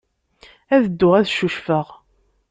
Ad 0.75 0.83
dduɣ 0.89 1.13
ad 1.19 1.27
ccucfeɣ. 1.31 1.87